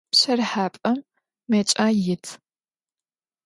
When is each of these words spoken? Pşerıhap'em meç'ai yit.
Pşerıhap'em 0.11 0.99
meç'ai 1.49 1.95
yit. 2.05 2.25